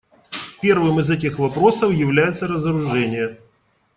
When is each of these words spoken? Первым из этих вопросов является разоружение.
Первым 0.63 0.99
из 0.99 1.11
этих 1.11 1.37
вопросов 1.37 1.93
является 1.93 2.47
разоружение. 2.47 3.37